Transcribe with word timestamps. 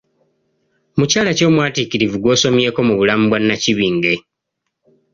Mukyala 0.97 1.31
ki 1.37 1.43
omwatiikirivu 1.49 2.15
gw'osomyeko 2.21 2.79
mu 2.87 2.93
bulamu 2.99 3.23
bwa 3.27 3.39
Nnakibinge? 3.41 4.13